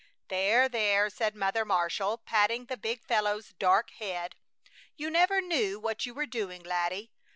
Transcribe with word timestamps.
"There, 0.29 0.67
there!" 0.67 1.11
said 1.11 1.35
Mother 1.35 1.63
Marshall, 1.63 2.17
patting 2.25 2.65
the 2.65 2.75
big 2.75 3.03
fellow's 3.03 3.49
dark 3.59 3.91
head. 3.99 4.35
"You 4.95 5.11
never 5.11 5.41
knew 5.41 5.79
what 5.79 6.07
you 6.07 6.15
were 6.15 6.25
doing, 6.25 6.63
laddie! 6.63 7.11